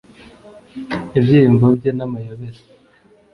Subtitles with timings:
[1.17, 2.59] ibyiyumvo bye n'amayobera